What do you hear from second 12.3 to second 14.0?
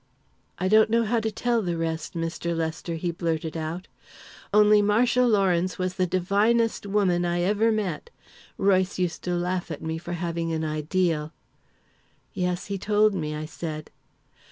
"Yes, he told me," I said.